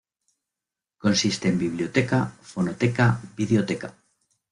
[1.03, 3.93] Consiste en biblioteca, fonoteca, videoteca.